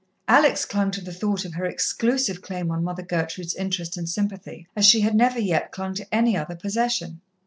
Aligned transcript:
Alex 0.27 0.65
clung 0.65 0.89
to 0.89 0.99
the 0.99 1.13
thought 1.13 1.45
of 1.45 1.53
her 1.53 1.65
exclusive 1.65 2.41
claim 2.41 2.71
on 2.71 2.83
Mother 2.83 3.03
Gertrude's 3.03 3.53
interest 3.53 3.97
and 3.97 4.09
sympathy 4.09 4.67
as 4.75 4.87
she 4.87 5.01
had 5.01 5.13
never 5.13 5.37
yet 5.37 5.71
clung 5.71 5.93
to 5.93 6.11
any 6.11 6.35
other 6.35 6.55
possession. 6.55 7.21